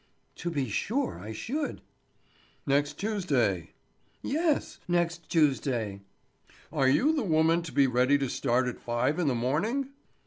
"To 0.37 0.49
be 0.49 0.67
sure 0.67 1.19
I 1.19 1.31
should." 1.31 1.81
"Next 2.65 2.93
Tuesday?" 2.93 3.73
"Yes, 4.23 4.79
next 4.87 5.29
Tuesday." 5.29 6.01
"Are 6.73 6.89
you 6.89 7.13
the 7.15 7.21
woman 7.21 7.61
to 7.61 7.71
be 7.71 7.85
ready 7.85 8.17
to 8.17 8.27
start 8.27 8.65
at 8.67 8.79
five 8.79 9.19
in 9.19 9.27
the 9.27 9.35
morning?" 9.35 9.89